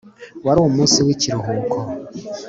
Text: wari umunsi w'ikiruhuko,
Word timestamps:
wari 0.45 0.59
umunsi 0.61 0.97
w'ikiruhuko, 1.05 1.77